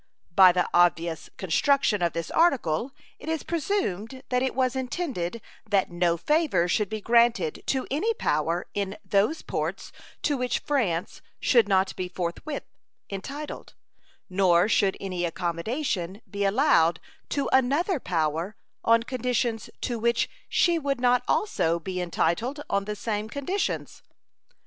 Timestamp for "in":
8.73-8.97